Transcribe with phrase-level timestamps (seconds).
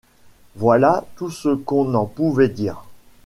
[0.55, 2.85] Voilà tout ce qu’on en pouvait dire.